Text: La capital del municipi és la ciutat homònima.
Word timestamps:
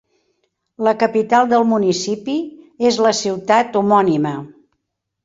La 0.85 0.93
capital 1.01 1.51
del 1.51 1.65
municipi 1.73 2.37
és 2.93 2.97
la 3.09 3.13
ciutat 3.19 3.79
homònima. 3.83 4.33